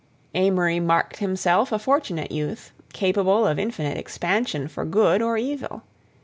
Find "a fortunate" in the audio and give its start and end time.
1.71-2.31